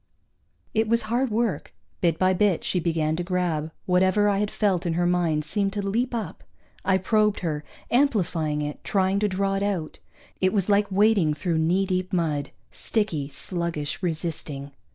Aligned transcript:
It 0.73 0.87
was 0.87 1.03
hard 1.03 1.29
work. 1.29 1.75
Bit 2.01 2.17
by 2.17 2.33
bit 2.33 2.63
she 2.63 2.79
began 2.79 3.15
to 3.17 3.23
grab; 3.23 3.69
whatever 3.85 4.27
I 4.29 4.39
had 4.39 4.49
felt 4.49 4.87
in 4.87 4.93
her 4.93 5.05
mind 5.05 5.45
seemed 5.45 5.73
to 5.73 5.87
leap 5.87 6.15
up. 6.15 6.43
I 6.83 6.97
probed 6.97 7.41
her, 7.41 7.63
amplifying 7.91 8.63
it, 8.63 8.83
trying 8.83 9.19
to 9.19 9.27
draw 9.27 9.53
it 9.53 9.61
out. 9.61 9.99
It 10.39 10.53
was 10.53 10.69
like 10.69 10.91
wading 10.91 11.35
through 11.35 11.59
knee 11.59 11.85
deep 11.85 12.13
mud 12.13 12.49
sticky, 12.71 13.29
sluggish, 13.29 14.01
resisting. 14.01 14.71